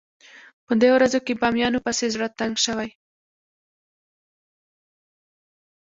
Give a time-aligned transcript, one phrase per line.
[0.65, 2.89] په دې ورځو کې بامیانو پسې زړه تنګ شوی.